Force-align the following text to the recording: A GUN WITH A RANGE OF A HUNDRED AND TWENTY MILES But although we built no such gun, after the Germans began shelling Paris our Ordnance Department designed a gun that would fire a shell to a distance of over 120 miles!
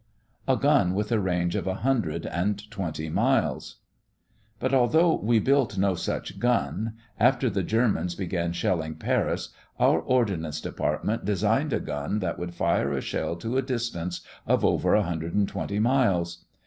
A 0.47 0.57
GUN 0.57 0.95
WITH 0.95 1.11
A 1.11 1.19
RANGE 1.19 1.55
OF 1.55 1.67
A 1.67 1.75
HUNDRED 1.75 2.25
AND 2.25 2.71
TWENTY 2.71 3.07
MILES 3.11 3.81
But 4.59 4.73
although 4.73 5.13
we 5.13 5.37
built 5.37 5.77
no 5.77 5.93
such 5.93 6.39
gun, 6.39 6.93
after 7.19 7.51
the 7.51 7.61
Germans 7.61 8.15
began 8.15 8.51
shelling 8.51 8.95
Paris 8.95 9.49
our 9.79 9.99
Ordnance 9.99 10.59
Department 10.59 11.23
designed 11.23 11.71
a 11.71 11.79
gun 11.79 12.17
that 12.17 12.39
would 12.39 12.55
fire 12.55 12.91
a 12.93 12.99
shell 13.01 13.35
to 13.35 13.57
a 13.57 13.61
distance 13.61 14.21
of 14.47 14.65
over 14.65 14.95
120 14.95 15.77
miles! 15.77 16.45